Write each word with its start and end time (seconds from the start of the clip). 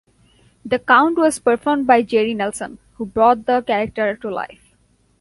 The 0.65 0.79
Count 0.79 1.19
was 1.19 1.37
performed 1.37 1.85
by 1.85 2.01
Jerry 2.01 2.33
Nelson, 2.33 2.79
who 2.95 3.05
brought 3.05 3.45
the 3.45 3.61
character 3.61 4.15
to 4.15 4.31
life. 4.33 4.73